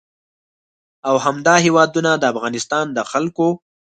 او 1.09 1.15
همدا 1.25 1.55
هېوادونه 1.65 2.11
د 2.17 2.23
افغانستان 2.33 2.85
د 2.95 2.99
خلکو 3.11 3.47